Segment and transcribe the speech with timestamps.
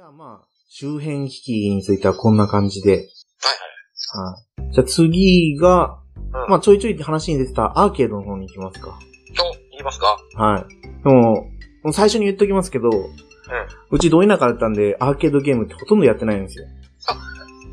[0.00, 2.90] じゃあまあ、周辺機器についてはこんな感じで。
[2.90, 3.06] はいは
[4.70, 4.72] い。
[4.72, 6.26] じゃあ次が、はい。
[6.44, 6.50] うん。
[6.52, 8.98] まあちょいちょい話に出てたアーケードの方に行きますか。
[9.36, 10.16] と、言いますか？
[10.36, 11.04] はい。
[11.04, 11.42] でも、
[11.82, 12.88] もう最初に言っときますけど、
[13.90, 16.64] うちど田舎だったんで、アーケードゲームってほとんどやってないんですよ。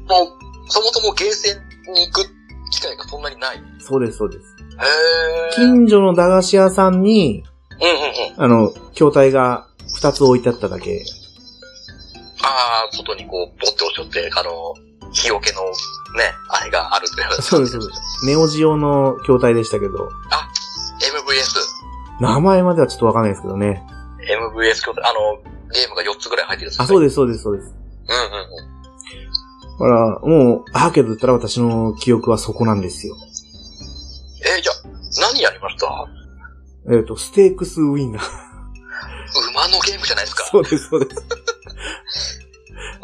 [0.09, 0.27] もう、
[0.67, 2.25] そもそもゲーセンに行く
[2.71, 3.57] 機会がそんなにない？
[3.57, 4.43] へそうです、そうです。
[5.53, 5.55] ー。
[5.55, 7.45] 近所の駄菓子屋さんに、
[7.79, 8.59] うんうんうん。
[8.59, 9.69] あの、筐体が
[10.01, 11.05] 2つ置いてあっただけ。
[12.98, 14.74] ああ、外にこう、ボッて押しちゃって、あの、
[15.14, 17.42] 日よけの、ね、あれがあるという。
[17.42, 18.25] そうです、そうです。
[18.25, 20.10] ネオジオの筐体でしたけど、
[21.00, 22.21] MVS。
[22.21, 23.83] 名前まではちょっとわかんないですけどね。
[24.21, 25.38] MVS 筐体、あの、
[25.71, 27.69] ゲームが4つぐらい入ってるんですあ、そうでです、そうです、そうです。
[27.69, 27.75] す。
[28.10, 28.78] うんうんうん。
[29.77, 33.16] だから、もう、アーケードだったら私の記憶はそこなんですよ。
[34.45, 36.08] えー、じゃあ、何やりました？
[36.89, 38.23] えっ、と、ステークスウィンナー。
[39.52, 40.45] 馬のゲームじゃないですか。
[40.45, 41.22] そうです、そうです。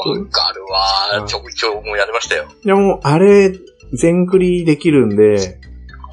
[0.10, 1.28] わかるわ。
[1.28, 2.46] ちょいちょいもうやりましたよ。
[2.64, 3.52] いやもう、あれ、
[3.94, 5.60] 全クリできるんで、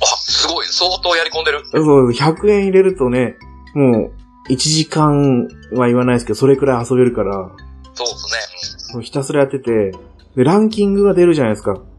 [0.03, 0.67] あ、すごい。
[0.67, 1.63] 相当やり込んでる。
[1.73, 3.37] そう、100円入れるとね、
[3.75, 4.11] も
[4.49, 7.51] う、1時間は言わないですけど、それくらい遊べるから、
[7.95, 8.95] そうですね。
[8.95, 9.93] もうひたすらやってて、
[10.37, 11.73] で、ランキングが出るじゃないですか。
[11.73, 11.95] はいはい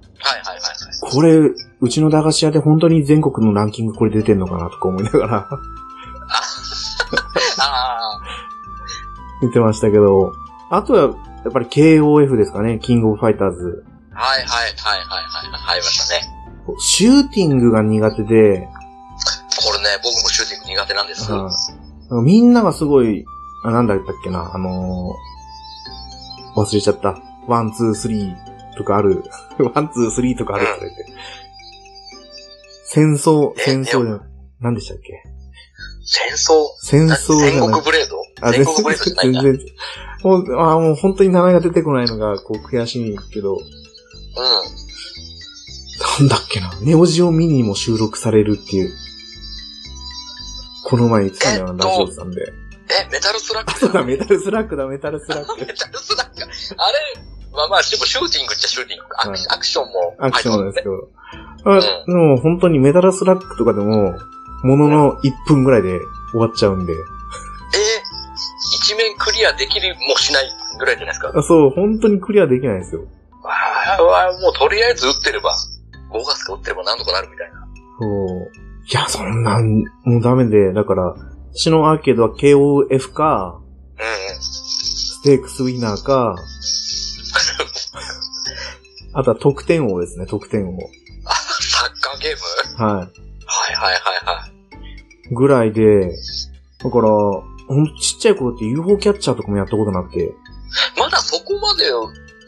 [0.46, 1.12] はいはい。
[1.12, 1.38] これ、
[1.82, 5.50] うちの駄菓子屋で本当に全国のランキングこれ出てんのかなとか思いながら
[7.60, 8.20] あ
[9.42, 10.34] 見てましたけど、
[10.70, 13.84] あとは、やっぱり KOF ですかね、キングオブファイターズ。
[14.14, 15.62] あ、はいはいはいはいはいはい。
[15.62, 16.22] 入りましたね。
[16.80, 18.68] シューティングが苦手で、
[19.64, 21.32] これね、僕もシューティング苦手なんです。
[21.32, 21.54] はい
[22.24, 23.24] みんながすごい、
[23.64, 27.18] あ、なんだったっけな、あのー忘れちゃった。
[27.48, 28.36] one, two, three
[28.78, 29.24] とかある。
[29.74, 31.06] one, two, three とかあるって言って。
[32.88, 34.20] 戦争、え戦争じゃ、
[34.60, 35.24] 何でしたっけ？
[36.04, 36.66] 戦争？
[36.82, 37.52] 戦争じゃない。
[37.52, 38.18] 戦国ブレード？
[38.42, 39.34] あ、戦国ブレードじゃない。
[39.34, 39.60] 全然。
[40.24, 43.58] もう、あもう本当に名前が出てこないのが、こう悔しいけど、
[46.20, 46.72] なんだっけな。
[46.82, 48.92] ネオジオミニにも収録されるっていう。
[50.86, 52.42] この前言ってたよな、えっとラジオさんで。
[52.90, 53.80] え、メタルスラッグ？
[53.80, 55.66] そうだ、メタルスラッグだ、メタルスラッグ メ。
[55.68, 56.42] タルスラッグ？
[56.44, 59.06] あれ、まあまあ、でもシューティングっちゃシューティング。
[59.50, 61.10] アクションもアクションなんですけど。
[61.64, 64.18] あうんでも本当にメタルスラッグとかでも、
[64.64, 66.00] ものの1分ぐらいで
[66.32, 66.94] 終わっちゃうんで。
[66.94, 67.00] えー、
[68.76, 70.46] 一面クリアできるもしない
[70.80, 71.32] ぐらいじゃないですか？
[71.36, 73.02] あそう、本当にクリアできないんですよ。
[73.44, 75.56] ああ、もうとりあえず打ってれば、
[76.12, 77.68] 5月か打ってればなんとかなるみたいな。
[78.00, 78.52] そう。
[78.90, 81.16] いや、そんなん、もうダメで、だから、
[81.54, 83.60] 私のアーケードは KOF か、
[83.98, 84.06] うん
[84.36, 84.42] うん。
[84.42, 86.36] ステークスウィナーか、
[89.14, 90.78] あとは得点王ですね、得点王。
[91.26, 92.38] あ、サッカーゲー
[92.80, 92.86] ム？
[92.86, 93.10] ははい
[93.74, 95.32] はいはいはい。
[95.32, 95.34] い。
[95.34, 96.12] ぐらいで、
[96.84, 100.34] だから、ほんとちっちゃい頃って UFO キャッチャーとかもやったことなくて、
[100.98, 101.86] まだそこまで、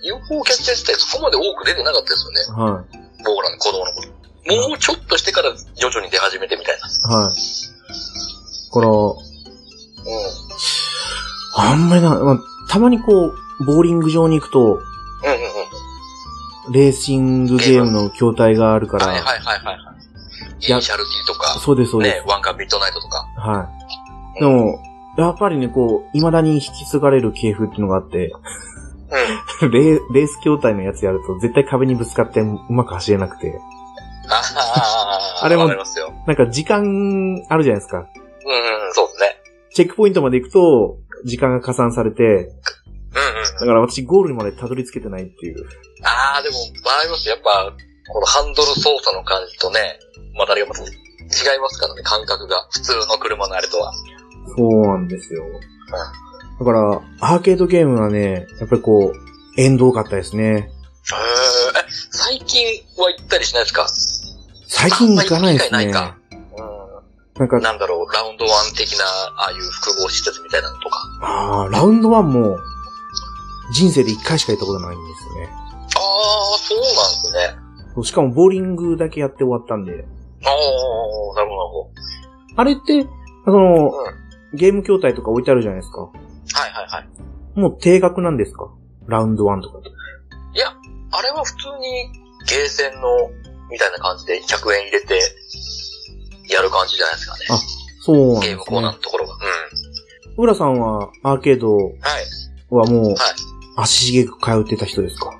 [0.03, 2.73] UFO キャッチャー自体そこまで多く出てなかったですよね。
[2.73, 2.83] は
[3.23, 4.09] 僕らの子供の頃。
[4.45, 6.87] もうちょっとしてから徐々に出始めてみたいな。
[6.87, 7.23] い。
[7.25, 7.35] はい。
[7.35, 9.15] だから、うん。
[11.55, 14.79] あんまりな、まあ、たまにこう、ボーリング場に行くと、うんうん
[16.67, 16.73] うん。
[16.73, 19.77] レーシングゲームの筐体があるから、はいはいはいはい
[20.59, 22.15] イニシャル T とか、そうです、そうです。
[22.17, 23.25] ね、ワンガンミッドナイトとか。
[23.37, 23.69] は
[24.37, 24.39] い。
[24.39, 24.79] でも、
[25.17, 28.33] やっぱりね、こう、未だに引き継がれる系譜っていうのがあって、
[29.61, 29.71] うん。
[29.71, 33.59] レーレース筐体のやつやると絶対壁にぶつかってうまく走れなくて、
[34.29, 34.41] あ
[35.41, 35.67] あ、あれも。
[35.67, 37.99] なんか時間あるじゃないですか。
[37.99, 39.41] うんうん、そうですね。
[39.73, 42.49] チェックポイントまで行くと、時間が加算されて、うんうん。
[43.59, 45.65] だから私ゴールまでたどり着けてないっていう。
[46.03, 47.73] ああ、でも、場合ますやっぱ、
[48.11, 49.99] このハンドル操作の感じとね、
[50.35, 50.89] またあれがまた違い
[51.59, 52.67] ますからね、感覚が。
[52.71, 53.93] 普通の車のあれとは。
[54.57, 55.43] そうなんですよ。
[56.59, 60.43] だから、アーケードゲームはね、やっぱりこう、縁遠かったですね。
[60.43, 60.69] へえ、
[62.11, 62.65] 最近
[62.97, 63.87] は行ったりしないですか？
[64.67, 65.69] 最近行かないですね。
[65.71, 66.17] ないか
[67.35, 70.97] なんか、なんだろう、ラウンドワン的な、ああいう複合施設みたいなのとか。
[71.21, 72.57] あーラウンドワンも、
[73.73, 75.49] 人生で一回しか行ったことないんですよね。
[75.51, 75.99] あ
[76.55, 76.93] あ、そうなんで
[77.29, 77.62] すね。
[78.01, 79.91] しかもボーリングだけやって終わったんで。
[79.91, 81.91] ああ、なるほど、なるほ
[82.55, 83.05] あれって、
[83.45, 83.91] その、
[84.53, 85.97] ゲーム筐体とか置いてあるじゃないですか。
[85.97, 86.03] ど。
[86.05, 87.59] はいはいはい。
[87.59, 88.71] もう定額なんですか？
[89.07, 89.89] ラウンドワンとかと。
[89.89, 90.69] いや、
[91.11, 92.11] あれは普通に
[92.47, 93.29] ゲーセンの、
[93.69, 95.19] みたいな感じで100円入れて、
[96.49, 97.45] やる感じじゃないですかね。
[97.49, 97.57] あ
[98.01, 98.95] そうなんゲームコーナー。
[98.95, 99.33] のところが。
[99.33, 100.43] うん。
[100.43, 101.93] 浦さんはアーケードはい。
[102.69, 103.17] はもうはい。
[103.77, 105.31] 足しげく通ってた人ですか？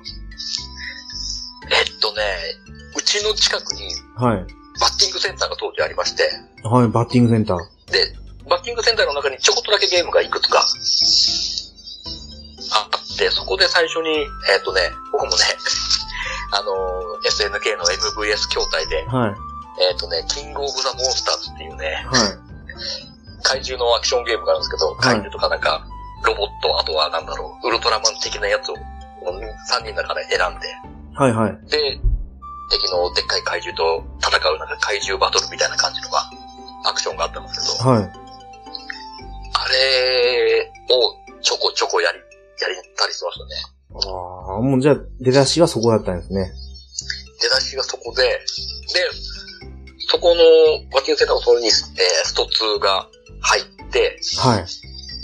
[3.14, 4.38] ちの近くにはい。
[4.80, 6.24] バッティングセンターが当時ありまして、
[6.66, 7.58] はい、バッティングセンター。
[7.92, 8.10] で、
[8.50, 10.62] バッティングセンターの中にちょこっとだけゲームがいくつかあ
[12.90, 14.10] っで、そこで最初に、
[14.50, 14.80] えっ、とね、
[15.12, 15.36] 僕もね、
[16.50, 16.74] あの、
[17.22, 19.34] SNK の MVS 筐体で、はい。
[19.90, 22.34] えっ、とね、キングオブザモンスターズっていうね、はい。
[23.44, 25.86] 怪獣のアクションゲームがあるんですけど、怪獣とかなんか、
[26.24, 30.66] ロボット、あとはなんだろう、ウルトラマン的なやつを、3人の中で選んで、
[31.14, 31.70] はいはい。
[31.70, 32.00] で、
[32.70, 36.24] 敵のでっかい怪獣と戦うなんか怪獣バトルみたいな感じのが、
[36.84, 38.02] アクションがあったんですけど、はい。
[39.54, 43.74] あれをちょこちょこやり、やりたりしてましたね。
[43.94, 46.52] ああ、もうじゃあ、出だしはそこだったんですね。
[47.40, 48.40] 出だしがそこで、で、
[50.08, 50.42] そこの
[50.92, 51.72] ワーキングセンターのそれに、えー
[52.24, 53.08] スト2が
[53.40, 54.64] 入って、はい。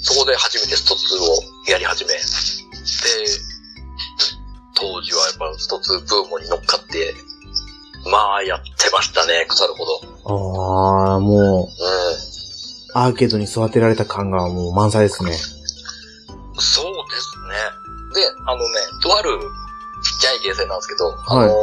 [0.02, 2.18] そこで初めてスト2をやり始め、で、
[4.74, 7.14] 当時はやっぱスト2ブームに乗っかって、
[8.06, 11.12] まあやってましたね、腐るほど。
[11.12, 11.68] ああ、もう、う
[12.94, 15.30] アーケードに育てられた感がもう満載ですね。
[15.30, 15.34] ん。
[15.34, 17.30] そうです
[18.14, 18.22] ね。
[18.22, 18.64] で、あのね、
[19.02, 21.54] とあるちっちゃいゲーセンなんですけど、あの、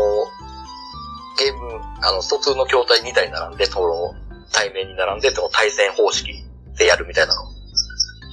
[1.37, 4.13] ゲーム、あの、スト2の筐体2台並んで、その、
[4.51, 6.31] 対面に並んで、その対戦方式
[6.77, 7.43] でやるみたいなの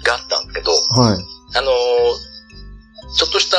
[0.05, 1.25] があったんですけど、はい。
[1.57, 2.35] あのー
[3.15, 3.57] ちょっとした、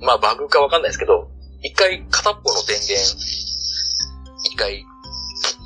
[0.00, 1.30] まあバグかわかんないですけど、
[1.62, 3.39] 一回片っぽの電源、一
[4.60, 4.84] 回切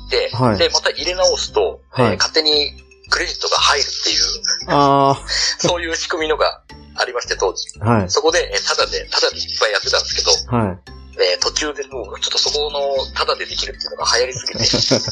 [0.07, 2.71] って、はいで、また入れ直すと、はいえー勝手に
[3.07, 4.25] クレジットが入るっていう、
[4.69, 5.21] あ
[5.61, 6.61] そういう仕組みのが
[6.95, 7.67] ありまして当時。
[7.81, 8.09] あ、はい。
[8.09, 10.77] そこで、えーただで、ただでいっぱいやってたんですけど、はい。
[11.21, 14.59] えー途中でもうちょっとそこのただでできるっていうのが流行りすぎて、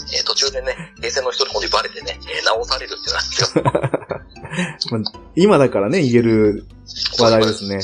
[0.17, 4.97] えー途中でね、ゲーセンの人の方にバレてね、えー直されるっていうのなんですよ。
[4.97, 6.65] まあ今だからね、言える
[7.19, 7.79] 話題ですね。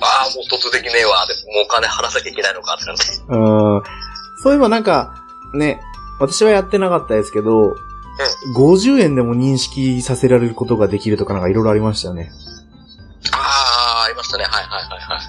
[0.00, 3.02] ああ、もう突できねえわ、でもうお金払わなきゃいけないのかってなんで。
[3.28, 3.36] う
[3.80, 3.82] ん。
[4.44, 5.24] そういえばなんか、
[5.54, 5.80] ね、
[6.20, 7.74] 私はやってなかったですけど、
[8.54, 12.30] 50円でも認識させられることができるとかなんかいろいろありましたよね。
[13.32, 14.44] ああ、ありましたね。
[14.44, 15.20] はいはいはいはい。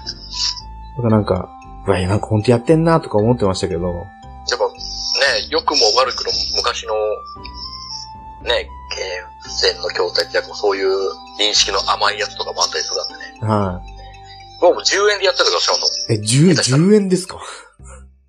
[0.98, 1.48] だからなんか、
[1.86, 3.94] うわ、なんか本当やってんなとか思ってましたけど、やっ
[4.58, 6.92] ぱね、良くも悪くも昔の、
[8.44, 11.10] ね、ゲーセンの筐体ってそういう
[11.40, 13.48] 認識の甘いやつとかもあったりするんでね。
[13.48, 13.80] は
[14.60, 16.14] もう10円でやってたからしかも、い。
[16.14, 17.40] え、10、10円ですか？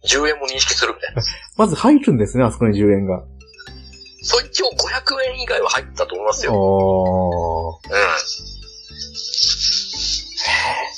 [0.07, 1.23] 10円も認識するみたいな。
[1.57, 3.23] まず入るんですね、あそこに10円が。
[4.21, 4.71] そう一応500
[5.35, 6.53] 円以外は入ったと思いますよ。
[6.53, 7.89] おー。
[7.89, 7.97] うん。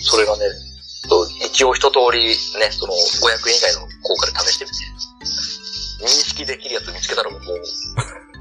[0.02, 0.46] それがね、
[1.10, 2.36] そう一応一通りね、
[2.72, 4.78] その500円以外の効果で試してみて、
[6.06, 7.42] 認識できるやつ見つけたらもう、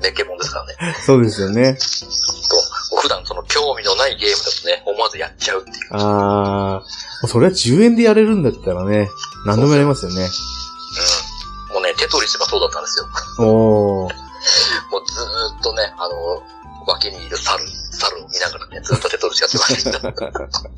[0.00, 0.94] 熱気もんですからね。
[1.04, 1.74] そうですよね。
[1.74, 5.76] と普段その興味のないゲームだとね、思わずやっちゃうっていう。
[5.90, 7.26] あー。
[7.26, 9.08] それは10円でやれるんだったらね、
[9.44, 10.16] 何でもやれますよね。
[10.22, 10.28] うん。
[10.28, 10.28] もうね、
[11.98, 13.06] テトリスがそうだったんですよ。
[13.46, 14.14] おー。
[14.90, 16.42] もうずーっとね、あの、
[16.86, 17.62] 脇にいる猿、
[17.92, 19.90] 猿を見ながらね、ずっとテトリスやってました。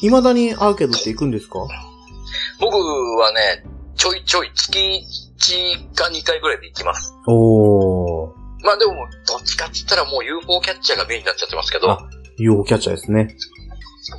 [0.00, 1.60] 未だにアーケードって行くんですか？
[2.60, 3.64] 僕はね、
[3.96, 4.78] ちょいちょい月
[5.38, 7.14] 1か2回ぐらいで行きます。
[7.26, 8.30] おー。
[8.62, 8.94] まあでも、
[9.26, 11.98] どっちかって言ったらもう UFO キャッチャーがメインになっちゃってますけど、あ
[12.38, 13.36] UFO キャッチャーですね。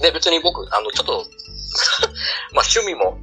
[0.01, 1.11] で、別に僕、あの、ちょっと、
[2.53, 3.17] まあ趣味も、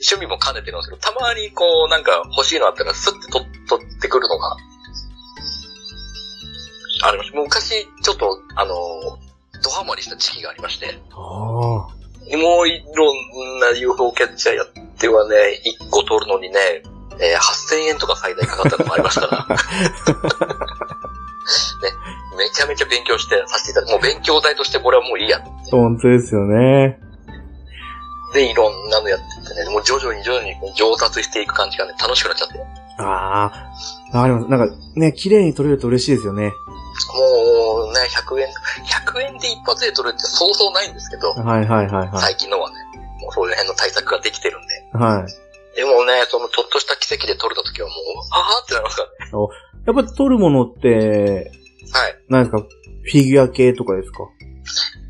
[0.00, 4.56] 趣味も兼ねてるんですけど、たまにこう、なんか欲しいのあったらスッて取取ってくるのが、
[7.04, 7.30] あります。
[7.34, 8.74] 昔、ちょっと、あの、
[9.62, 11.96] ドハマりした時期がありまして、あー。
[12.36, 14.66] もういろんな UFO キャッチャーやっ
[14.98, 15.36] てはね、
[15.80, 16.58] 1個取るのにね、
[17.18, 19.56] えー8000円とか最大かかったのもありましたから。
[19.56, 19.62] ね、
[22.36, 25.40] めちゃめちゃ勉強してさせていただいて、もう勉強代としてこれはもういいや。
[25.70, 26.98] 本当ですよね。
[28.34, 32.54] で、いろんなのやっててね、もう徐々に徐々にこう上達していく感じがね、楽しくなっちゃって。
[32.98, 34.20] あー。
[34.22, 34.48] あります。
[34.48, 36.52] なんか、ね、綺麗に撮れると嬉しいですよね。
[37.14, 38.48] もうね、100円、
[38.84, 42.76] 100円で一発で取れるってそうそうないんですけど、はいはいはいは最近のはね、
[43.20, 44.74] もうそういう辺の対策ができてるんで。
[44.94, 44.98] い。
[44.98, 45.76] はい。
[45.76, 47.96] でもね、そのちょっとした奇跡で取れた時はもう、
[48.32, 49.32] あーってなりますからね。
[49.86, 51.52] やっぱ撮るものって、
[51.92, 52.18] はい。
[52.28, 52.58] 何ですか？
[52.58, 54.18] フィギュア系とかですか？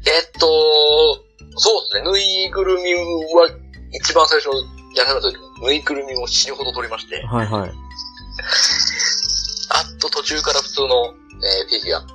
[0.06, 1.24] えっと、
[1.56, 3.48] そうですね、ぬいぐるみは
[3.92, 4.50] 一番最初
[4.94, 7.70] やられた時、ぬいぐるみを死ぬほど取りまして、はいはい。
[9.70, 12.06] あと途中から普通の、えーフィギュア、例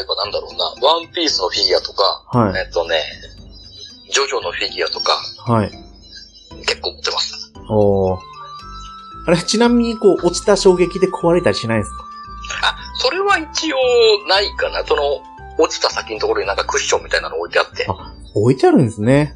[0.00, 2.60] えばなんだろうな、ワンピースのフィギュアとか、はい。
[2.60, 3.02] えっとね、
[4.12, 5.12] ジョジョのフィギュアとか、
[5.46, 5.70] はい。
[6.66, 7.52] 結構持ってます。
[7.68, 8.18] おー。
[9.26, 12.04] あれ、ちなみに、こう、落ちた衝撃で壊れたりしないんですか？
[12.62, 13.76] あ、それは一応
[14.28, 14.84] ないかな。
[14.84, 15.22] その、
[15.58, 17.86] 落ちた先のところになんかクッションみたいなの置いてあって、
[18.34, 19.34] 置いてあるんですね。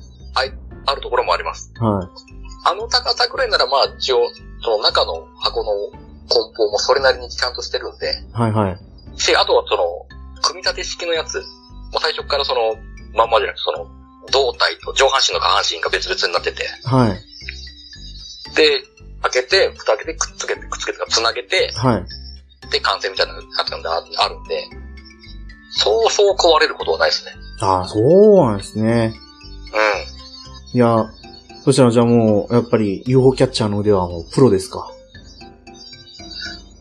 [0.86, 1.72] あるところもあります。
[1.78, 2.10] は
[2.64, 4.20] あの高さくらいならまあ一応、
[4.62, 5.72] その中の箱の
[6.28, 8.32] 梱包もそれなりにちゃんとしてるんで、い。
[8.32, 9.20] はいはい。
[9.20, 10.06] し、あとはその、
[10.42, 11.44] 組み立て式のやつう
[12.00, 12.76] 最初からその、
[13.14, 13.86] まんまじゃなくて、その、
[14.30, 18.54] 胴体と上半身の下半身が別々になってて、はい。
[18.54, 18.82] で、
[19.22, 22.70] 開けて、蓋開けて、くっつけて、くっつけて、つなげて、はい。
[22.70, 24.68] で、完成みたいなやつがあるんで、
[25.70, 27.32] そうそう壊れることはないですね。
[27.60, 29.14] ああ、そうなんですね。
[30.72, 30.76] うん。
[30.76, 31.06] いや、
[31.64, 34.90] そしたらじゃあもう、やっぱり UFO キャッチャーの腕はもうプロですか？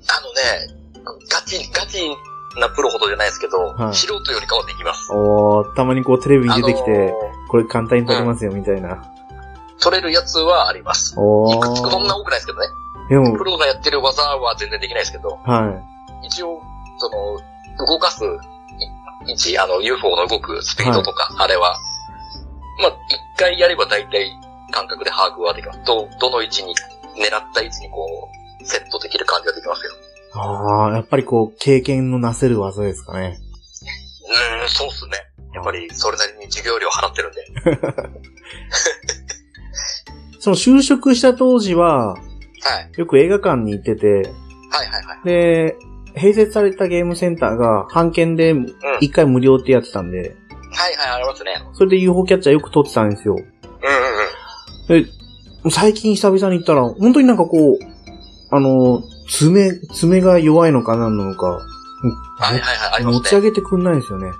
[0.09, 0.73] あのね、
[1.31, 2.07] ガチ、ガチ
[2.59, 5.11] なプロほどじゃないですけど、はい素人よりかはできます。
[5.13, 7.11] おー、たまにこうテレビに出てきて、あのー
[7.49, 9.03] これ簡単に撮れますよ、みたいな。
[9.79, 11.15] 取れるやつはあります。
[11.17, 12.07] おいくつかそんー。
[12.07, 12.67] な多くないですけどね。
[13.09, 15.81] でもプ、ロがやってる技は全然できないですけど、は
[16.25, 16.61] 一応、
[16.97, 18.19] その、動かす
[19.27, 21.77] い位置、あの、UFO の動くスピードとか、あれは、
[22.81, 22.91] まあ、
[23.35, 24.31] 一回やれば大体
[24.71, 25.83] 感覚で把握はできます。
[25.85, 26.73] ど、どの位置に、
[27.17, 28.29] 狙った位置にこ
[28.61, 29.91] う、セットできる感じができますよ。
[29.91, 29.95] い。
[30.33, 33.39] ああ、やっぱりこう、経験のなせる技ですかね。
[34.59, 35.13] うーん、そうっすね。
[35.53, 37.45] やっぱり、それなりに授業料払ってるんで。
[40.39, 42.99] その就職した当時は、はい。
[42.99, 45.25] よく映画館に行ってて、はいはいはい。
[45.25, 45.75] で、
[46.17, 48.67] 併設されたゲームセンターが、半券でうん。
[49.01, 51.55] 一回無料ってやってたんで、はいはい、ありますね。
[51.73, 53.35] それで UFO キャッチャーよく撮ってたんですよ。
[53.35, 55.03] うんうんうん。
[55.03, 61.61] で、最近久々に行ったら、本当になんかこう、あの、爪、爪が弱いのか何なのか、は
[62.51, 63.19] いはいはい、ありますね。
[63.19, 64.31] 持ち上げてくんないんですよね。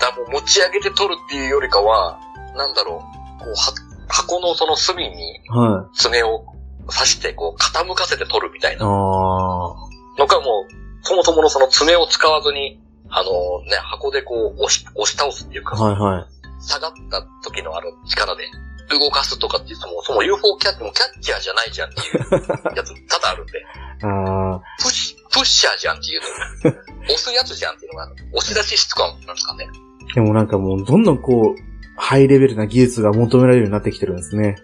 [0.00, 2.18] だからもう持ち上げて取るっていうよりかは、
[2.56, 3.02] なんだろ
[3.40, 3.74] う、こう、は、
[4.08, 5.96] 箱のその隅にはい。
[5.96, 6.44] 爪を
[6.86, 9.89] 刺して、こう、傾かせて取るみたいなああ。
[10.18, 13.30] のかもう、そもそものその爪を使わずに、あの
[13.64, 16.62] ね、箱でこう、押し、押し倒すっていうか、はいはい。
[16.62, 18.44] 下がった時のあの力で
[18.90, 23.52] 動かすとかっていうともう、その UFO キャッチもキャッチャーじゃないじゃんっていうやつ多々あるんで、
[24.02, 24.60] ああ。
[24.78, 26.20] プッシュ、プッシャーじゃんっていう
[26.64, 26.70] の
[27.04, 29.68] 押すやつじゃんっていうのが、押し出し質感なんですかね。
[30.14, 34.56] でもなんかもう、どんどんこう、ハイレベルな技術が求められるようになってきてるんですね。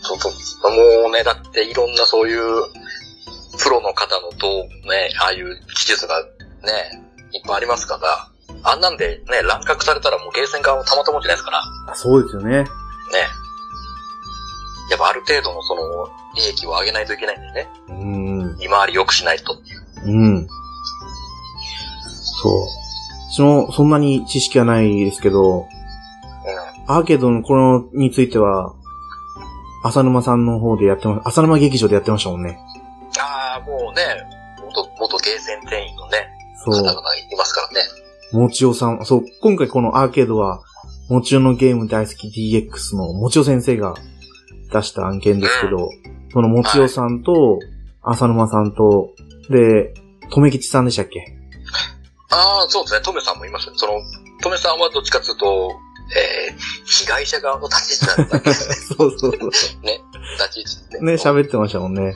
[0.00, 1.02] そうそう。
[1.02, 2.40] もうね、だっていろんなそういう、
[3.62, 6.28] プロの方のどうね、ああいう技術がね、
[7.32, 8.28] いっぱいありますから、
[8.64, 12.58] あんなんでね、乱獲されたらもうゲーセン側もたまったもんじゃないですから、あそうですよね。
[12.58, 12.64] ね。
[14.90, 15.82] やっぱある程度のその、
[16.34, 17.68] 利益を上げないといけないんでね。
[17.88, 18.58] うん。
[18.58, 19.82] 利回り良くしないとっていう。
[20.06, 20.48] うん。
[22.42, 22.66] そう。
[23.30, 25.66] 私もそんなに知識はないですけど、うん。
[26.94, 28.74] アーケードのこのについては、
[29.84, 32.58] 浅沼さんの方でやってま、浅沼劇場でやってましたもんね。
[33.96, 36.28] ああ、もうね、元、元ゲーセン店員のね、
[36.64, 36.74] そう。
[36.74, 37.80] 方々がいますからね。
[38.32, 40.62] もちおさん、そう、今回このアーケードは、
[41.08, 43.94] もちおのゲーム大好き DX のもちお先生が
[44.72, 45.90] 出した案件ですけど、
[46.32, 47.58] そのもちおさんと、
[48.02, 49.10] 浅沼さんと、
[49.50, 49.92] で、
[50.30, 51.20] とめきちさんでしたっけ？
[52.30, 53.00] ああ、そうですね。
[53.02, 53.74] トメさんもいますね。
[53.76, 53.92] その、
[54.42, 55.70] トメさんはどっちかというと、
[56.16, 59.30] えー、被害者側の立ち位置なんだっけ そうそうそう。
[59.84, 60.00] ね。
[60.38, 61.00] 立ち位置って。
[61.00, 62.02] ね、喋ってましたもんね。
[62.02, 62.14] うん。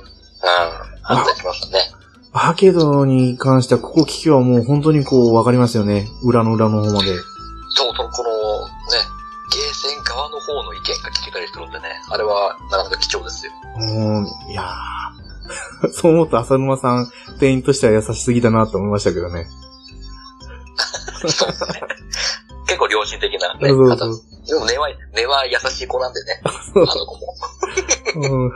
[1.08, 1.84] あったりしましたね。
[2.32, 6.08] アーケードに関しては、ここ聞きはもう本当にこう、わかりますよね。
[6.22, 7.14] 裏の裏の方まで。
[7.70, 8.72] そうそう、この、ね、
[9.52, 11.84] ゲーセン側の方の意見が聞けたりするんでね。
[12.10, 13.52] あれは、なかなか貴重ですよ。
[13.78, 14.96] うん、いやー
[15.92, 19.46] そう思うと浅沼さん、店員としては優しすぎだなと思いましたけどね。
[21.26, 21.80] そうですね。
[22.66, 24.36] 結構良心的なね、方そうそう。
[24.46, 26.42] でも根は、根は優しい子なんでね。
[26.74, 27.34] そうあの子も。
[28.16, 28.52] うん。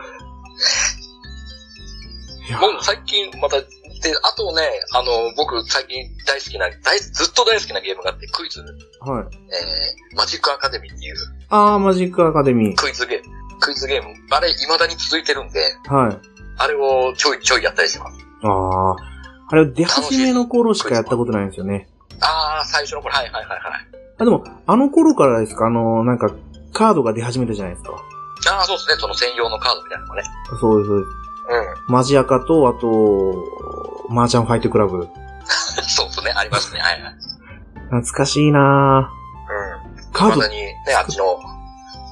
[2.50, 8.61] いやもう最近また、で、あとね、あの、僕最近大好きな、大、ずっと大好きなゲームがあって、クイズ、
[9.00, 9.25] はい。
[9.54, 11.14] えー、マジックアカデミーっていう
[11.50, 12.76] あー、マジックアカデミー。
[12.76, 16.19] クイズゲーム、クイズゲーム、あれ未だに続いてるんで、はい。
[16.59, 18.19] あれをちょいちょいやったりします。
[18.42, 18.97] あー。
[19.52, 21.88] あれ、出始めの頃しかやったことないんですよね。
[22.21, 23.61] あー、最初の頃、はいはいはいはい。
[24.19, 25.66] あ、でも、あの頃からですか？
[25.66, 26.30] あの、なんか、
[26.73, 27.92] カードが出始めたじゃないですか。
[28.49, 30.28] あー、そうですね、その専用のカードみたいなのがね。
[30.61, 30.88] そうです。
[30.88, 31.29] そうですう
[31.88, 33.45] マジアカと、あと、
[34.09, 34.99] マーチャンファイトクラブ。
[34.99, 35.09] ん。
[35.88, 37.14] そうですね、ありますね、はいはい。
[37.90, 40.00] 懐かしいなうん。
[40.00, 40.12] ぁ。
[40.12, 41.25] カードにね、あっちの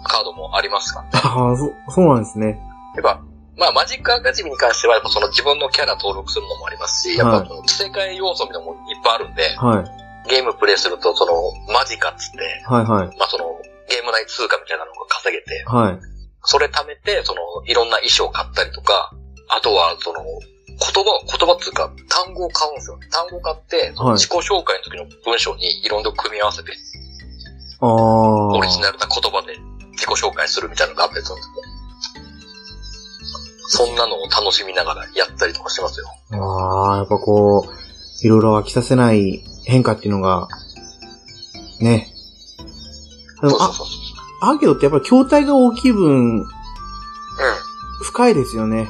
[0.04, 1.00] カードもありますか？
[1.00, 1.11] らね。
[1.25, 2.59] ああ、そ、そうなんですね。
[2.97, 3.21] やっぱ、
[3.57, 9.80] まあ、マジックアカデミーに関しては、やっぱその自分のキャラ登録するのもありますし、やっはいぱその着せ替え要素みたいなのもいっぱいあるんで、は
[10.26, 10.28] い。
[10.28, 11.33] ゲームプレイすると、その、
[11.73, 13.16] マジカっつって、はいはい。
[13.18, 13.45] まあその、
[13.88, 15.99] ゲーム内通貨みたいなのが稼げて、はい。
[16.45, 19.11] それ貯めて、その、いろんな衣装を買ったりとか、
[19.49, 20.21] あとは、その、
[20.78, 23.09] 言葉、言葉っていうか、単語を買うんですよね。
[23.11, 26.73] 単語を買って、自己紹介の時の文章にいろんな組み合わせて。
[27.81, 29.57] オリジナルな言葉で
[29.93, 31.55] 自己紹介するみたいなのがあったりするんですね。
[33.71, 36.07] そんなのを楽しみながらやったりとかしてますよ。
[36.33, 40.49] ああ、やっぱこう、いろいろ飽きさせない変化っていうのが、
[41.81, 42.09] ね。
[43.40, 43.87] そうそうそう。
[44.40, 46.47] アーケードってやっぱり筐体が大きい分、うん。
[48.02, 48.88] 深いですよね。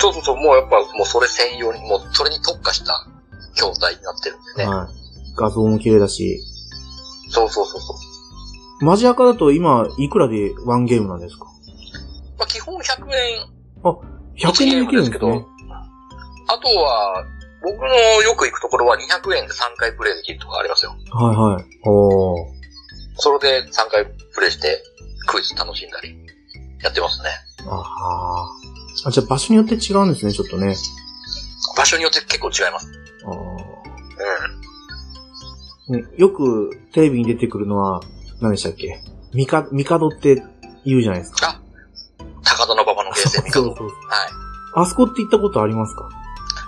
[0.00, 3.06] そうそうそう、もうやっぱ、もうそれ専用に、もうそれに特化した
[3.54, 4.68] 筐体になってるんでね。
[4.68, 4.88] はい。
[5.36, 6.40] 画像も綺麗だし。
[7.28, 7.94] そうそうそうそ
[8.80, 8.84] う。
[8.84, 11.44] マジアカだと今、いくらでワンゲームなんですか？
[12.38, 12.80] まあ基本100
[13.14, 13.46] 円
[14.36, 15.46] ?100 円できるんですゲームね。
[16.48, 17.24] あとは、
[17.62, 17.86] 僕の
[18.22, 20.96] よく行くところは200円で3回プレイできるとかありますよ。
[21.12, 21.64] はいはい。
[21.86, 22.36] おー。
[23.16, 24.82] それで3回プレイして、
[25.26, 26.16] クイズ楽しんだり、
[26.82, 27.28] やってますね。
[27.66, 28.59] あはー
[29.06, 29.10] あ。
[29.10, 30.76] じゃあ場所によって違うんですね、ちょっとね。
[31.76, 32.88] 場所によって結構違います。
[33.24, 33.32] あー
[35.92, 36.00] うん。
[36.00, 38.00] ねよくテレビに出てくるのは、
[38.40, 39.00] 何でしたっけ？
[39.34, 40.42] ミカ、ミカドって
[40.84, 41.60] 言うじゃないですか。
[42.44, 43.60] 高田の馬場のゲーセン見方。
[43.64, 43.96] そうそうはい。
[44.76, 46.08] あそこって行ったことありますか？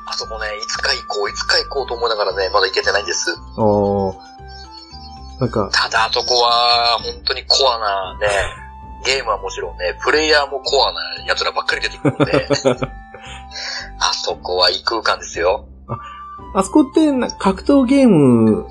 [0.07, 3.31] あそこね、いつか行こう、いつか行こうと思いながらね、まだ行けてないんです。
[3.57, 4.15] あー
[5.41, 8.29] なんか、ただ、あそこは、本当にコアなね、
[9.05, 12.49] ゲームはもちろんね、プレイヤーもコアな奴らばっかり出てくるんで、
[13.99, 15.67] あそこはいい空間ですよ。
[16.55, 18.67] あそこってな格闘ゲーム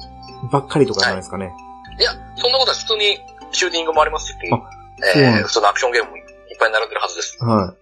[0.51, 1.53] ばっかりとかなんですかね。
[1.99, 3.19] いや、そんなことは普通に
[3.51, 4.33] シューティングもありますし、
[5.15, 6.23] えー、普通のアクションゲームもいっ
[6.59, 7.37] ぱい並んでるはずです。
[7.43, 7.77] はい。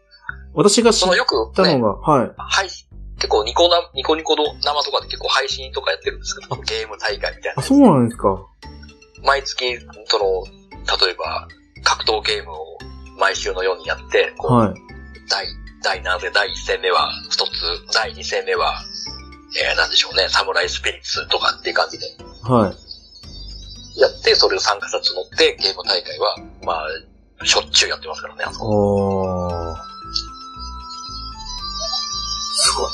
[0.54, 2.32] 私が知っそのよく、ね、たのが、はい。
[2.38, 2.88] 配信、
[3.18, 7.64] 結構ニコな、ニコニコの生とかで結構配信とかやってるんですけど、ゲーム大会みたいあ、な。
[7.64, 8.46] そうなんですか。
[9.24, 10.44] 毎月、その、
[11.06, 11.48] 例えば、
[11.84, 12.78] 格闘ゲームを
[13.18, 14.74] 毎週のようにやって、こう、はい。
[15.30, 15.46] 第、
[15.84, 17.50] 第何戦、第1戦目は一つ、
[17.94, 18.82] 第2戦目は、
[19.60, 22.06] えー、なんでしょうね、サムライスピリッツとかっていう感じで
[22.44, 24.00] はい。
[24.00, 26.84] やって、それを参加者募って、ゲーム大会は、ま
[27.42, 28.68] あ、しょっちゅうやってますからね、あそこ。
[28.68, 29.76] おー。
[32.62, 32.90] すごい。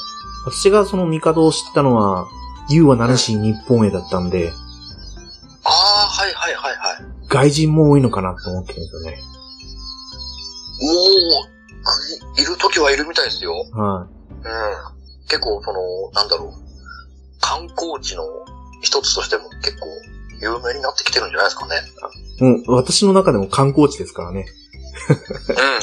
[0.54, 2.28] 私がそのミカドを知ったのは、
[2.70, 4.52] ユーはナルシー日本へだったんで、
[5.64, 7.15] ああ、はいはいはいはい。
[7.36, 9.18] 外人も多いのかなと思ってるんですよね。
[10.82, 10.92] も
[12.38, 13.52] う、いいる時はいるみたいですよ。
[13.74, 14.08] はうん。
[15.28, 16.52] 結構、その、なんだろう。
[17.42, 18.24] 観光地の
[18.82, 19.88] 一つとしても結構
[20.42, 21.76] 有名になってきてるんじゃないですかね。
[22.68, 24.46] う、私の中でも観光地ですからね。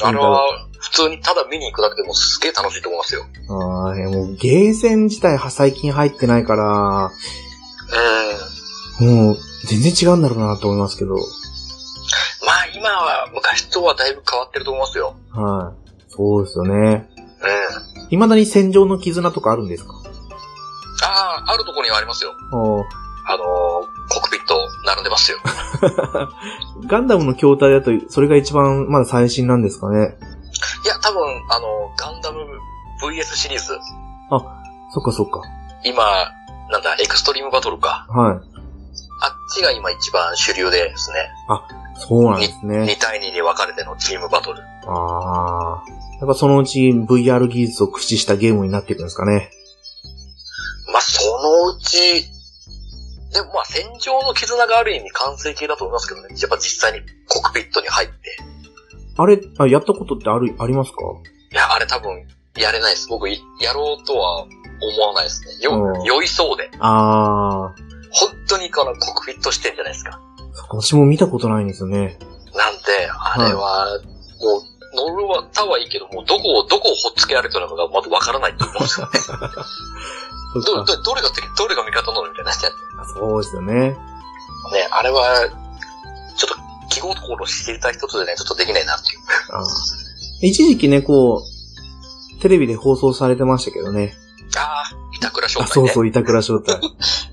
[0.01, 0.07] うん。
[0.07, 3.25] あれは、普通にただ見に行くだけでもすげえ楽しいと思いますよ。
[3.49, 7.11] ああ、もう、ゲーセン自体は最近入ってないから、
[8.99, 9.07] うん。
[9.27, 11.15] もう、全然違うんだろうなと思いますけど。
[12.83, 15.15] まあ今は昔とはだいぶ変わってると思いますよ。
[15.31, 15.89] はい。
[16.09, 17.09] そうですよね。
[17.97, 18.07] うん。
[18.09, 19.93] 未だに戦場の絆とかあるんですか？
[21.05, 22.33] ああ、あるところにはありますよ。
[23.25, 25.37] あのーコックピット並んでますよ。
[26.87, 30.17] ガンダムの筐体だと、それが一番まだ最新なんですかね？
[30.83, 32.39] いや、多分、あの、ガンダム
[33.01, 33.65] VS シリーズ、
[34.93, 35.41] そっかそっか。
[35.85, 36.03] 今、
[36.69, 38.05] なんだ、エクストリームバトルか。
[38.09, 38.35] はい。
[38.35, 38.39] あっ
[39.55, 41.29] ちが今一番主流でですね。
[41.95, 42.83] そうなんですね。
[42.83, 44.61] 2対2に分かれてのチームバトル。
[44.87, 45.83] ああ。
[46.19, 49.51] やっぱそのうち VR 技術を駆使したゲームになっていくんですかね。
[50.91, 51.97] まあ、そのうち、
[53.33, 56.35] でもまあ、戦場の絆がある意味完成形だと思いますけどね。
[56.39, 58.15] やっぱ実際にコックピットに入って。
[59.17, 60.97] あれ、あやったことってある、ありますか？
[61.51, 62.27] いや、あれ多分、
[62.57, 63.07] やれないです。
[63.09, 64.49] 僕、いやろうとは思
[65.07, 65.67] わないですね。
[65.67, 66.69] うんよ、酔いそうで。
[66.79, 67.75] ああ。
[68.11, 70.19] 本当にこのコックピット視点じゃないですか。
[70.55, 72.17] 私も見たことないんですよね。
[72.55, 73.99] なんで、あれは、
[74.41, 79.11] もう、乗るは、たはいいけど、もうどこを、どこをほっつけられてるのかがまだわからないと思うんですよね。
[80.53, 80.83] そど。
[80.83, 82.77] ど、どれが敵、どれが味方なのみたいになっちゃって。
[83.19, 83.73] そうですよね。
[83.73, 83.97] ね、
[84.91, 85.49] あれは、
[86.37, 86.55] ちょっと、
[86.89, 89.19] 気心知りたい一つでね、ちょっとできないなっていう。
[89.49, 89.65] あー
[90.45, 94.13] 一時期ね、こう、テレビで放送されてましたけどね。
[94.57, 94.83] ああ、
[95.15, 95.87] 板倉翔あ、太ね。
[95.87, 96.79] そうそう、板倉翔太。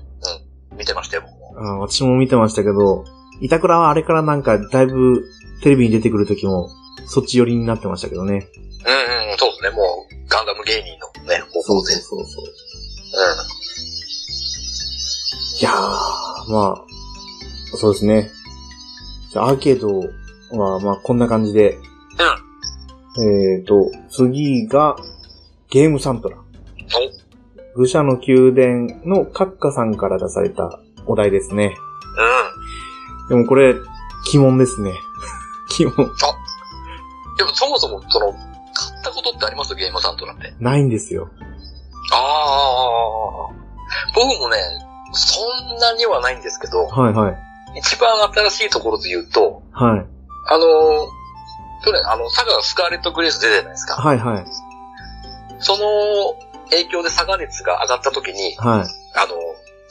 [1.79, 3.05] 私も見てましたけど、
[3.41, 5.23] 板倉はあれからなんか、だいぶ、
[5.61, 6.69] テレビに出てくる時も、
[7.05, 8.47] そっち寄りになってましたけどね。
[8.85, 11.93] うんうん、そうですね、もう、ガンダム芸人のね、方向で。
[11.93, 12.45] そうそうそうそう。
[12.45, 12.49] うん。
[15.59, 16.85] いやー、ま
[17.73, 18.31] あ、そうですね。
[19.31, 19.99] じゃあ、アーケード
[20.57, 21.77] は、まあ、こんな感じで。
[23.13, 24.95] えーと、次が、
[25.69, 26.37] ゲームサントラ。
[27.75, 30.79] 愚者の宮殿のカッカさんから出された
[31.11, 31.77] お題ですね。
[33.25, 33.29] うん。
[33.29, 33.75] でもこれ、
[34.33, 34.93] 鬼門ですね。
[35.79, 35.95] 鬼門。
[37.37, 39.75] でもそもそも、その、買ったことってあります？
[39.75, 40.53] ゲームサントラって。
[40.59, 41.29] ないんですよ。
[42.13, 43.53] ああ。
[44.15, 44.57] 僕もね、
[45.13, 45.41] そ
[45.73, 47.37] んなにはないんですけど、はいはい。
[47.79, 50.05] 一番新しいところで言うと、はい。
[50.49, 51.07] あのー、
[51.83, 53.95] 去年、あの、サガスカーレット・グレース出てたじゃないですか。
[53.95, 54.45] はいはい。
[55.59, 56.35] その
[56.69, 58.57] 影響でサガ熱が上がった時に、はい。
[58.57, 58.87] あの、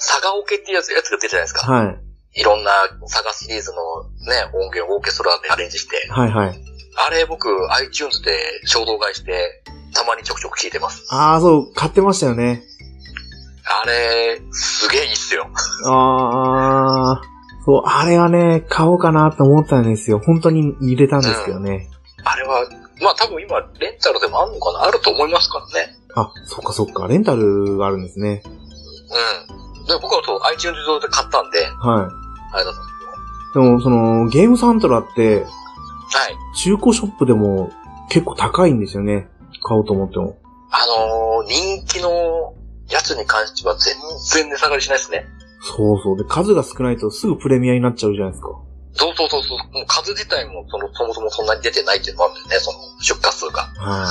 [0.01, 1.71] サガオケっていうやつやつが出てるじゃないですか。
[1.71, 2.41] はい。
[2.41, 2.71] いろんな
[3.07, 3.77] サガシリーズの
[4.27, 6.09] ね、音源をオーケストラでアレンジして。
[6.11, 6.61] はいはい。
[7.07, 8.33] あれ僕 iTunes で
[8.65, 9.63] 衝動買いして、
[9.95, 11.05] たまにちょくちょく聴いてます。
[11.11, 12.63] ああ、そう、買ってましたよね。
[13.65, 15.47] あれ、すげえいいっすよ。
[15.87, 17.23] ああ、
[17.65, 20.19] そう、あれはね、買おうかなって思ったんですよ。
[20.19, 21.89] 本当に入れたんですけどね。
[22.25, 22.67] あれは、
[23.01, 24.83] まあ多分今、レンタルでもあるのかな？
[24.85, 25.95] あると思いますからね。
[26.15, 28.43] あ、そっかそっか、レンタルがあるんですね。
[29.49, 29.60] うん。
[29.91, 32.09] で、僕はそう iTunes 上で買ったんで、は
[32.53, 33.01] あれだったんです
[33.51, 33.55] い。
[33.55, 35.43] でも、その、ゲームサントラって。
[35.43, 35.47] はい。
[36.57, 37.71] 中古ショップでも
[38.09, 39.29] 結構高いんですよね。
[39.63, 40.37] 買おうと思っても。
[40.71, 42.55] あのー、人気の
[42.89, 43.95] やつに関しては全
[44.43, 45.27] 然値下がりしないですね。
[45.63, 46.19] そうそう。
[46.19, 48.49] で、数が少ないとすぐプレミアになっちゃうじゃないですか。
[48.93, 49.59] そうそうそうそう。
[49.73, 53.63] もう数自体もその、そもそもそんなに出てないっていうのもあるんだよね、その出荷数が。
[53.79, 54.11] はい。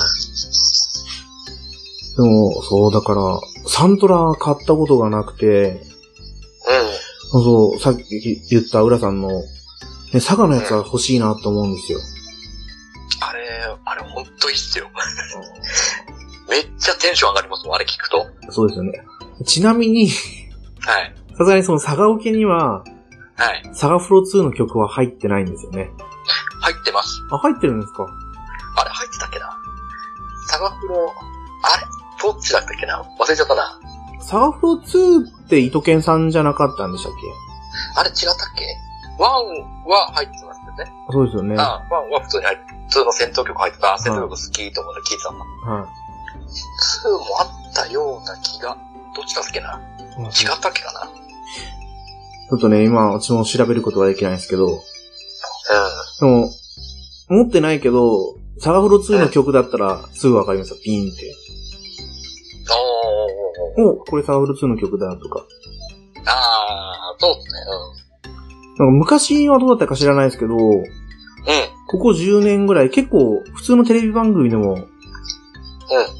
[2.15, 5.81] でも、そう、だから、サントラ買ったことがなくて、
[7.33, 7.41] うん。
[7.43, 9.45] そうさっき言った浦さんの、ね、
[10.13, 11.99] 佐賀のやつは欲しいなと思うんですよ。
[13.21, 13.39] あれ、
[13.85, 14.89] あれほんといいっすよ。
[16.49, 18.25] めっちゃテンション上がりますもん、あれ聞くと。
[18.49, 19.03] そうですよね。
[19.45, 20.09] ちなみに、
[20.79, 21.13] はい。
[21.37, 22.83] さすがにその佐賀受けには、
[23.35, 23.63] はい。
[23.67, 25.91] 佐賀フロ2の曲は入ってないんですよね。
[26.61, 27.21] 入ってます。
[27.31, 28.03] あ、入ってるんですか？
[28.03, 29.55] あれ入ってたっけな？
[30.47, 31.13] サガフロ、
[31.63, 31.83] あれ
[32.21, 33.03] どっちだったっけな？
[33.19, 33.79] 忘れちゃったな。
[34.19, 37.19] 佐賀フロ2って糸犬さんじゃなかったんでしたっけ？
[37.99, 38.65] あれ違ったっけ？
[39.17, 39.31] ワン
[39.85, 40.91] は入ってますよね。
[41.11, 41.55] そうですよね。
[41.55, 43.93] はあワンは普通に入って、普通の戦闘曲入ってた。
[43.93, 45.45] あ、戦闘曲好きと思って聞いてたんだ。
[45.45, 45.47] い。
[47.05, 48.77] 2もあったような気が、
[49.15, 49.81] どっちだっけな？
[50.19, 51.07] 違ったっけかな？
[52.49, 54.77] ちょっとね、今、私も調べることはできないんですけど、うん。
[54.77, 54.81] で
[56.25, 56.49] も、
[57.29, 61.35] 持ってないけど、サガフロ2の曲だったらすぐわかりますよ、ピーンって。
[63.87, 65.45] おこれサガフロ2の曲だとか。
[66.25, 67.59] あー、そうですね。
[68.79, 70.61] なんか昔はどうだったか知らないですけど、うん。
[70.61, 70.83] うん。
[71.87, 74.85] ここ10年ぐらい結構普通のテレビ番組でも、うん。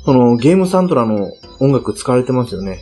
[0.05, 2.79] そのゲームサントラの音楽使われてますよね。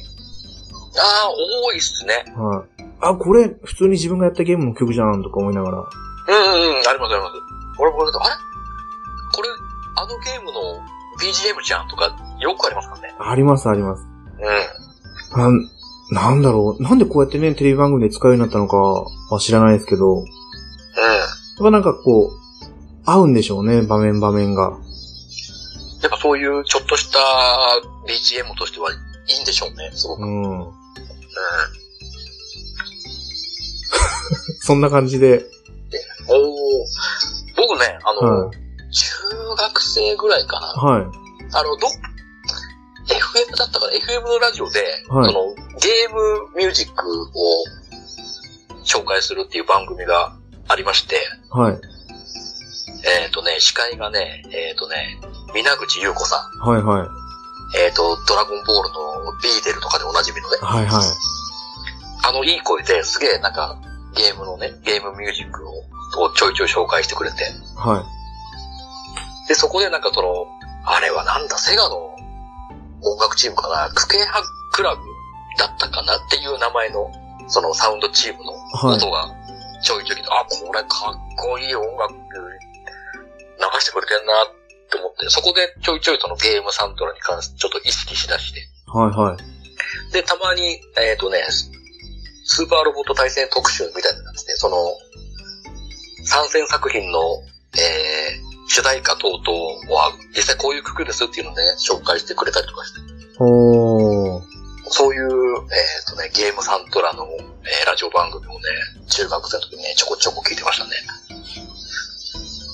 [0.95, 1.31] あー、
[1.65, 2.25] 多いっすね。
[2.35, 2.83] はい。
[3.01, 5.77] あ、これ普通に自分がやったゲームの曲じゃんとか思いながら。
[5.77, 7.33] うんうんうん、ありますあります。
[7.79, 8.35] 俺これ、あれ？
[9.35, 9.49] これ、
[9.95, 10.81] あのゲームの
[11.19, 13.15] BGM じゃんとか、よくありますからね。
[13.19, 14.03] ありますあります。
[14.39, 15.39] うん。
[15.39, 15.69] なん、
[16.11, 16.83] なんだろう。
[16.83, 20.25] なんでこうやってね、テレビ番組で使うようになったのかは知らないですけど、うん。
[20.25, 20.29] やっ
[21.59, 22.47] ぱなんかこう、
[23.05, 24.77] 合うんでしょうね、場面場面が。
[26.01, 27.19] やっぱそういうちょっとした
[28.05, 28.95] BGM としてはい
[29.39, 30.23] いんでしょうね、すごく。
[30.23, 30.61] うん。
[30.61, 30.73] うん。
[34.61, 35.45] そんな感じで。
[36.27, 36.37] おー
[37.55, 38.57] 僕ね、あの、はい。
[38.91, 39.13] 中
[39.57, 40.67] 学生ぐらいかな。
[40.67, 41.01] はい。
[41.01, 42.06] あの、ど、FM
[43.57, 47.65] だったから、FM のラジオで、はいその、ゲームミュージックを
[48.85, 50.35] 紹介するっていう番組が
[50.67, 51.17] ありまして、
[51.49, 51.81] はい。
[53.23, 55.19] えっ、とね、司会がね、えっ、とね、
[55.53, 56.67] 皆口優子さん。
[56.67, 57.05] はいは
[57.75, 57.79] い。
[57.79, 61.03] えっ、と、ドラゴンボールのビーデルとかでおなじみのね、はいはい。
[62.23, 63.79] あのいい声ですげえなんか、
[64.15, 65.71] ゲームのね、ゲームミュージックを
[66.15, 67.43] をちょいちょい紹介してくれて、
[67.75, 68.03] は
[69.45, 69.47] い。
[69.47, 70.47] で、そこでなんかその、
[70.85, 72.16] あれはなんだ、セガの
[73.07, 74.41] 音楽チームかな、クケハ
[74.73, 75.01] クラブ
[75.57, 77.11] だったかなっていう名前の、
[77.47, 78.97] そのサウンドチームのはい。
[78.97, 79.29] 音が
[79.81, 82.19] ちょいちょい来て、あ、これかっこいい音楽流
[83.79, 84.47] してくれてんなっ
[84.89, 90.13] て思って、そこでちょいちょいそのゲームサントラに関してちょっと意識しだして、はいはい。
[90.13, 94.77] で、たまに、えっ、とね、スーパーロボット対戦特集みたいなのがですね、その、
[96.23, 97.19] 参戦作品の、
[97.75, 102.99] えー、主題歌等々は、実際こういう曲ですっていうのをね、紹介してくれたりとかして、
[103.39, 104.43] おー。
[104.89, 105.31] そういう、え
[106.01, 108.55] っ、とね、ゲームサントラの、えーラジオ番組をね、
[109.09, 110.91] 中学生の時にね、ちょこちょこ聞いてましたね。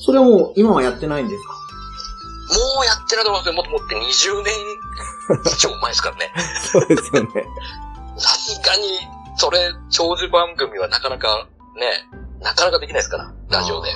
[0.05, 1.53] それはもう、今はやってないんですか？
[1.53, 3.53] もうやってないと思いますよ。
[3.53, 4.53] もっともって20年
[5.45, 6.31] 以上前ですからね。
[6.71, 7.29] そうですよね。
[8.17, 8.83] さすがに、
[9.37, 12.09] それ、長寿番組はなかなか、ね、
[12.41, 13.89] なかなかできないですから、ラジオで。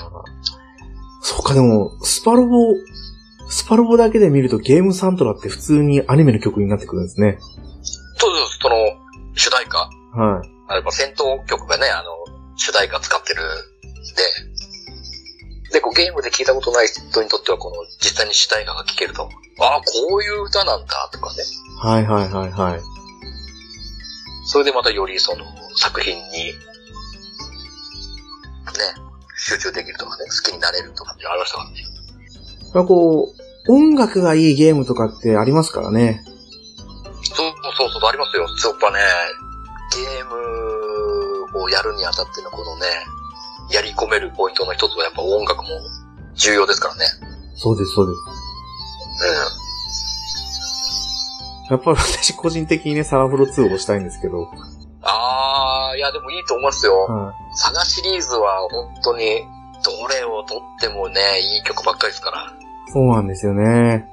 [1.20, 2.74] そうか、でも、スパロボ、
[3.48, 7.38] スパロボだけで見るとゲームサントラって普通にアニメの曲になってくるんですね。
[8.16, 8.76] そうです、その、
[9.34, 9.78] 主題歌。
[9.78, 10.50] はい。
[10.68, 12.10] あやっぱ戦闘曲がね、あの、
[12.56, 13.42] 主題歌使ってる。
[15.70, 19.28] で、で、こうゲームで聞いたことない人にとっては、この、実際に主題歌が聴けると、
[19.60, 21.42] ああ、こういう歌なんだ、とかね。
[21.80, 22.80] はいはいはいはい。
[24.46, 25.44] それでまたよりその、
[25.76, 26.54] 作品に、ね、
[29.48, 31.86] 集中できるとかね、好きになれるとかってありましたからね。
[32.74, 33.32] まあこ
[33.66, 36.22] う、音楽がいいゲームとかってありますからね。
[37.22, 38.42] そうそうそう、ありますよ。
[38.42, 39.00] やっぱね、
[39.96, 40.26] ゲー
[41.54, 42.84] ムをやるにあたってのこのね、
[43.70, 45.68] やり込めるポイントの一つはやっぱ音楽も
[46.34, 47.06] 重要ですからね。
[47.54, 48.18] そうです、そうです。
[51.70, 51.76] うん。
[51.76, 54.50] やっぱり私個人的にね、サガフロ2をしたいんですけど。
[55.98, 56.94] いやでもいいと思いますよ。
[57.08, 59.42] はサガシリーズは本当に、
[59.84, 62.52] どれをとってもね、いい曲ばっかりですから。
[62.92, 64.06] そうなんですよね。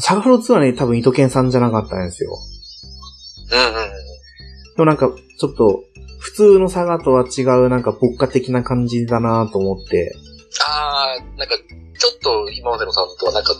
[0.00, 2.38] サガフロ2はね、多分糸犬さんじゃなかったんですよ。
[3.52, 3.74] うんうん。
[3.74, 3.80] で
[4.78, 5.84] もなんか、ちょっと、
[6.18, 10.16] 普通のサガとは違う、なんか、牧歌的な感じだなと思って。
[10.66, 11.54] あー、なんか、
[11.98, 13.52] ちょっと今までのサウンドとはなんか、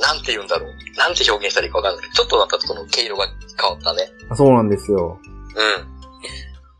[0.00, 0.70] なんて言うんだろう？
[0.96, 3.26] なんて表現したらいいかわかんないけど、ちょっとなんかその毛色が
[3.60, 4.08] 変わったね。
[4.30, 5.18] あそうなんですよ。
[5.22, 5.98] うん。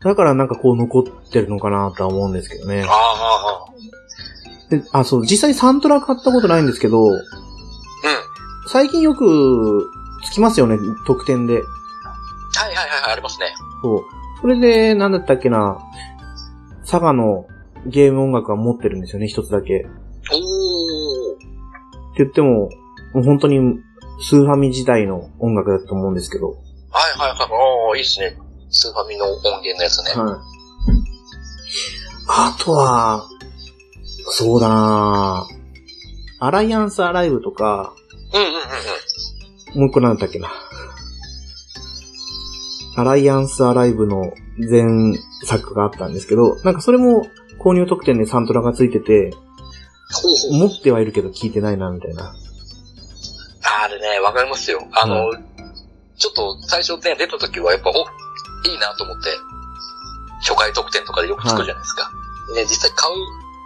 [0.01, 2.85] だからなんかこう残ってるのかなとは思うんですけどね。
[2.87, 7.19] あー、で、あ、そう、実際にサントラ買ったことないんですけど、うん。
[8.71, 9.89] 最近よく、
[10.25, 11.55] つきますよね、特典で。
[11.55, 13.47] はいはいはいはい、ありますね。
[13.81, 14.03] そう。
[14.41, 15.79] それで、なんだったっけな、
[16.85, 17.47] サガの
[17.85, 19.79] ゲーム音楽は持ってるんですよね、一つだけ。
[19.79, 19.89] って
[20.31, 20.39] おー。
[22.17, 22.69] 言っても、
[23.13, 23.79] もう本当に
[24.21, 26.49] スーファミ時代の音楽だと思うんですけど。
[26.49, 27.49] はいはいはい。
[27.51, 28.37] おー、いいっすね。
[28.69, 30.11] スーファミの音源のやつね。
[30.11, 30.39] はい。
[32.27, 33.27] あとは、
[34.31, 35.47] そうだな
[36.39, 37.93] アライアンスアライブとか、
[38.33, 39.79] うんうんうんうん。
[39.81, 40.51] もう一個なんだっけな。
[42.95, 44.83] アライアンスアライブの前
[45.45, 47.25] 作があったんですけど、なんかそれも
[47.59, 49.33] 購入特典でサントラがついてて。
[50.51, 52.33] 持ってはいるけど聞いてないな、みたいな。
[53.81, 54.81] あれね、わかりますよ。
[54.93, 55.43] あの、う
[56.17, 59.29] ちょっと最初ね、出た時はやっぱ、お、いいなと思って、
[60.41, 62.11] 初回特典とかでよく作るじゃないですか。
[62.55, 63.13] ね、実際買う、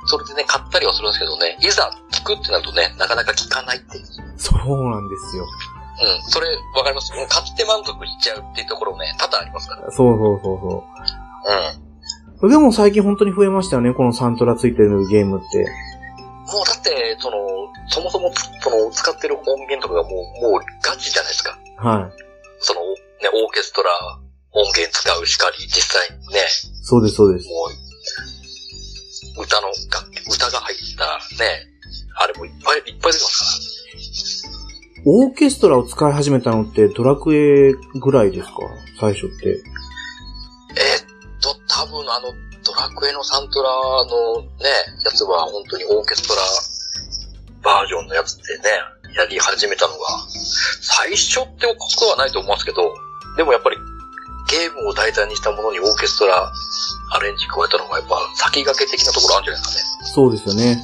[0.06, 4.06] それでね、買ったりはするんですけどね、いざ聞くってなるとね、なかなか聞かないっていう。
[4.38, 5.46] そうなんですよ。
[5.46, 7.12] うん、それわかります？
[7.14, 9.92] 買って満足しちゃうっていうところね、多々ありますから。
[9.92, 10.84] そうそうそうそ
[12.42, 12.48] うん。
[12.48, 12.52] う。
[12.52, 15.68] でも最近本当に増えましたよね、このサントラついてるゲームって。
[16.54, 17.38] もうだって、その、
[17.90, 21.58] そもそもつ、その、使ってる音源とかがもう、もうガチじゃないですか。
[21.78, 22.24] はい。
[22.60, 22.96] その、ね、
[23.34, 23.90] オーケストラ、
[24.52, 26.42] 音源使うしかり、実際にね、
[26.84, 27.50] そうです、そうです。
[27.50, 27.54] も
[29.40, 31.06] う、歌の楽器、歌が入った
[31.44, 31.68] ね、
[32.16, 34.44] あれもいっぱいいっぱい出てます
[35.06, 38.54] オーケストラを使い始めたのってドラクエぐらいですか？
[39.00, 39.36] 最初って。
[39.36, 39.70] か
[40.76, 40.86] ら。
[40.86, 42.30] えーっと、多分あの、
[42.76, 43.70] ドラクエのサントラ
[44.06, 44.48] のね、
[45.06, 46.42] やつは本当にオーケストラ
[47.62, 48.64] バージョンのやつってね、
[49.16, 50.00] やり始めたのが、
[50.82, 52.92] 最初ってことはないと思うんですけど、
[53.38, 53.78] でもやっぱり
[54.50, 56.52] ゲームを題材にしたものにオーケストラ
[57.12, 60.10] アレンジ加えたのがやっぱ先駆け的なところあるんじゃないですかね。
[60.14, 60.84] そうですよね。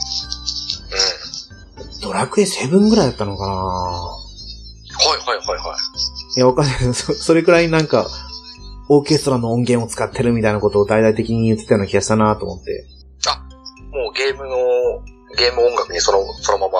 [1.81, 2.01] うん。
[2.01, 4.17] ドラクエ7ぐらいだったのかなは
[5.15, 6.37] いはいはいはい。
[6.37, 8.07] いや、わかんないけど、そ それくらいなんか、
[8.89, 12.85] オーケストラの音源を使ってるみたいなことを大々的に言ってたような気がしたなと思って。
[13.91, 14.55] もうゲームの、
[15.37, 16.79] ゲーム音楽にその、そのまま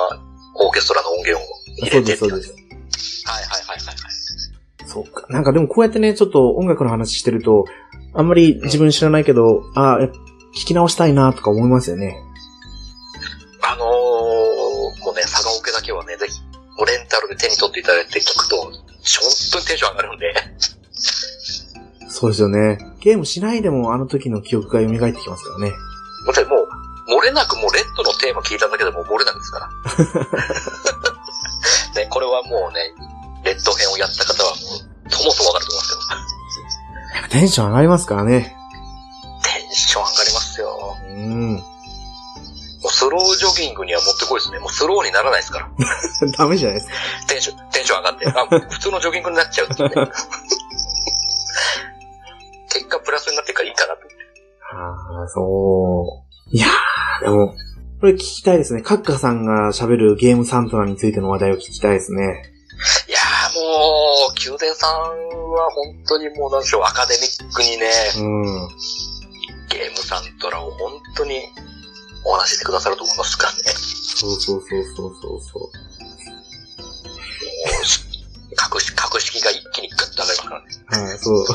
[0.56, 3.26] オーケストラの音源を入そうです、れてって感じそうです。
[3.26, 4.88] はいはいはいはいはい。
[4.88, 5.28] そうか。
[5.30, 7.66] なんかでもこうやってね、ちょっと音楽の話してると、
[8.14, 10.16] あんまり自分知らないけど、ああ、やっぱ
[10.60, 12.18] 聞き直したいなとか思いますよね。
[13.62, 16.42] あのー、もうね、佐賀オケだけはね、ぜひ、
[16.78, 18.72] もうレンタルで手に取っていただいて聞くと、本
[19.52, 20.34] 当にテンション上がるんで、
[22.20, 22.80] そうですよね。
[23.00, 25.72] ゲームしないでもあの時の記憶が蘇ってきますからね。
[26.26, 29.70] もうもう、漏れなくもうレッドのテーマ聞いただけでもう漏れなくですから。
[32.04, 32.94] ね、これはもうね、
[33.46, 35.96] レッド編をやった方はもう、ともともわかると思います
[37.16, 38.54] けど、テンション上がりますからね。
[39.42, 40.98] テンション上がりますよ。
[41.08, 41.54] うん。
[41.54, 41.64] も
[42.84, 44.60] うスロージョギングにはもってこいですね。
[44.60, 45.70] もうスローにならないですから。
[46.38, 46.94] ダメじゃないですか。
[47.28, 49.90] テンション、テンション上がって、あ、普通のジョギングになっちゃうってね。
[52.70, 54.02] 結果プラスになってるからいいかなと。
[54.72, 56.56] ああ、そう。
[56.56, 57.56] いやー、でも、
[58.00, 58.82] これ聞きたいですね。
[58.82, 62.24] カッカさんが喋るゲームサントラについての話題を聞きたいですね。
[63.08, 63.62] いやーも
[64.30, 68.70] う、宮殿さんは本当にもうなんでしょう、アカデミックにね、うん。
[69.68, 71.42] ゲームサントラを本当に
[72.26, 73.60] お話ししてくださると思いますからね。
[74.20, 75.72] そうそうそうそうそうそう。
[78.56, 81.10] 格式、格式が一気にグッと上がりますからね。
[81.10, 81.46] はい、そう。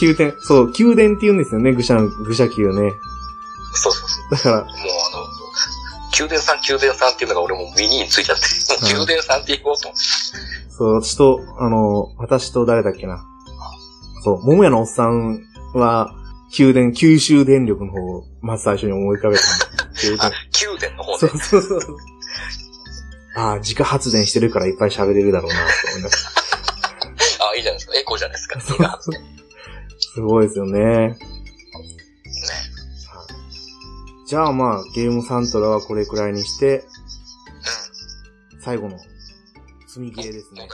[0.00, 2.92] 宮殿、そう、宮殿って言うんですよね、愚者の、愚者宮ね。
[3.74, 4.30] そうそうそう。
[4.30, 4.74] だから、もうあの、
[6.18, 8.44] 宮殿さん、宮殿さんっていうのが俺も耳についちゃって、
[8.94, 10.04] 宮殿さんって言おうと思って。
[10.70, 13.24] そう、私と、あの、私と誰だっけな。
[14.24, 15.40] そう、桃屋のおっさん
[15.74, 16.14] は、
[16.58, 19.66] 宮殿、九州電力の方を、まず最初に思い浮かべたんだ。
[20.02, 20.30] 宮あ
[20.80, 21.38] 殿、の方そでう。
[21.38, 21.80] そうそう。
[23.36, 26.39] ああ、自家発電してるからいっぱい喋れるだろうな、と思いました。
[27.60, 27.98] いいじゃないですか。
[27.98, 28.58] エコじゃないですか。
[28.58, 29.18] ギガハツって。
[29.20, 29.24] ね。
[29.98, 31.16] すごいですよね。
[34.26, 36.82] じゃあまあ、ゲームサントラはこれくらいにして、う
[38.62, 38.98] 最後の
[39.86, 40.56] 積みゲーですん。
[40.56, 40.68] ね